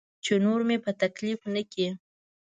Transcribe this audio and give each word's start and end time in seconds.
چې 0.23 0.33
نور 0.45 0.59
مې 0.67 0.77
په 0.85 0.91
تکلیف 1.01 1.39
نه 1.53 1.61
کړي. 1.71 1.87